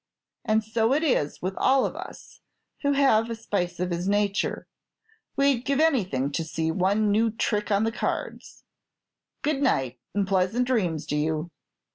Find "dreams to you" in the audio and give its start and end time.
10.65-11.51